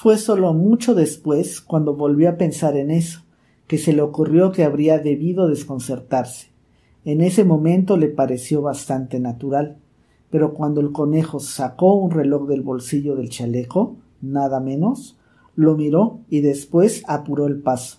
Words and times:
Fue 0.00 0.16
solo 0.16 0.54
mucho 0.54 0.94
después, 0.94 1.60
cuando 1.60 1.96
volvió 1.96 2.28
a 2.28 2.36
pensar 2.36 2.76
en 2.76 2.92
eso, 2.92 3.22
que 3.66 3.78
se 3.78 3.92
le 3.92 4.00
ocurrió 4.00 4.52
que 4.52 4.62
habría 4.62 5.00
debido 5.00 5.48
desconcertarse. 5.48 6.52
En 7.04 7.20
ese 7.20 7.42
momento 7.42 7.96
le 7.96 8.06
pareció 8.06 8.62
bastante 8.62 9.18
natural, 9.18 9.78
pero 10.30 10.54
cuando 10.54 10.80
el 10.80 10.92
conejo 10.92 11.40
sacó 11.40 11.94
un 11.94 12.12
reloj 12.12 12.46
del 12.46 12.62
bolsillo 12.62 13.16
del 13.16 13.28
chaleco, 13.28 13.96
nada 14.20 14.60
menos, 14.60 15.18
lo 15.56 15.76
miró 15.76 16.20
y 16.30 16.42
después 16.42 17.02
apuró 17.08 17.48
el 17.48 17.60
paso. 17.60 17.98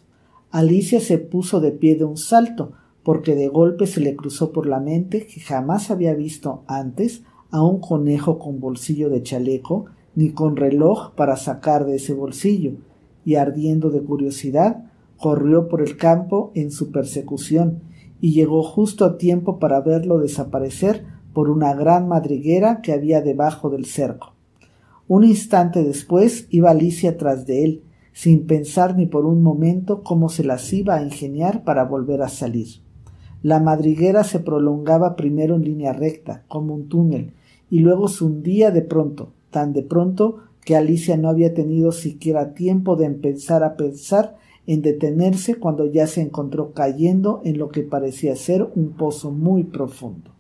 Alicia 0.52 1.02
se 1.02 1.18
puso 1.18 1.60
de 1.60 1.74
pie 1.74 1.98
de 1.98 2.06
un 2.06 2.16
salto, 2.16 2.72
porque 3.04 3.36
de 3.36 3.50
golpe 3.50 3.88
se 3.88 4.00
le 4.00 4.16
cruzó 4.16 4.54
por 4.54 4.68
la 4.68 4.80
mente 4.80 5.28
que 5.28 5.42
jamás 5.42 5.92
había 5.92 6.14
visto 6.14 6.64
antes 6.66 7.24
a 7.52 7.62
un 7.62 7.82
conejo 7.82 8.40
con 8.40 8.62
bolsillo 8.62 9.10
de 9.10 9.22
chaleco 9.22 9.88
ni 10.16 10.32
con 10.32 10.56
reloj 10.56 11.12
para 11.16 11.38
sacar 11.38 11.86
de 11.86 11.96
ese 11.96 12.14
bolsillo, 12.14 12.74
y 13.26 13.36
ardiendo 13.36 13.90
de 13.90 14.02
curiosidad, 14.02 14.86
corrió 15.18 15.68
por 15.68 15.82
el 15.82 15.98
campo 15.98 16.52
en 16.56 16.72
su 16.72 16.92
persecución, 16.92 17.82
y 18.22 18.34
llegó 18.34 18.64
justo 18.64 19.06
a 19.06 19.18
tiempo 19.18 19.60
para 19.60 19.82
verlo 19.82 20.20
desaparecer 20.20 21.06
por 21.34 21.50
una 21.50 21.74
gran 21.74 22.08
madriguera 22.08 22.82
que 22.82 22.92
había 22.92 23.22
debajo 23.22 23.70
del 23.70 23.86
cerco. 23.86 24.34
Un 25.08 25.24
instante 25.24 25.84
después 25.84 26.48
iba 26.50 26.70
Alicia 26.70 27.18
tras 27.18 27.46
de 27.46 27.64
él, 27.64 27.84
sin 28.14 28.46
pensar 28.46 28.98
ni 28.98 29.06
por 29.06 29.26
un 29.26 29.42
momento 29.42 30.04
cómo 30.04 30.30
se 30.30 30.44
las 30.44 30.72
iba 30.74 30.96
a 30.96 31.04
ingeniar 31.04 31.64
para 31.64 31.86
volver 31.86 32.22
a 32.22 32.30
salir. 32.30 32.68
La 33.42 33.60
madriguera 33.60 34.24
se 34.24 34.40
prolongaba 34.40 35.16
primero 35.16 35.56
en 35.56 35.64
línea 35.64 35.94
recta, 35.94 36.44
como 36.48 36.76
un 36.76 36.90
túnel, 36.90 37.34
y 37.70 37.80
luego 37.80 38.08
se 38.08 38.26
hundía 38.26 38.72
de 38.72 38.82
pronto, 38.82 39.34
tan 39.52 39.74
de 39.74 39.84
pronto 39.84 40.38
que 40.64 40.76
Alicia 40.76 41.18
no 41.18 41.30
había 41.30 41.54
tenido 41.54 41.92
siquiera 41.92 42.54
tiempo 42.54 42.96
de 42.96 43.06
empezar 43.06 43.64
a 43.64 43.76
pensar 43.76 44.38
en 44.68 44.82
detenerse 44.82 45.56
cuando 45.56 45.86
ya 45.86 46.06
se 46.06 46.22
encontró 46.22 46.74
cayendo 46.74 47.42
en 47.44 47.58
lo 47.58 47.70
que 47.70 47.82
parecía 47.82 48.36
ser 48.36 48.70
un 48.76 48.92
pozo 48.92 49.32
muy 49.32 49.64
profundo. 49.64 50.32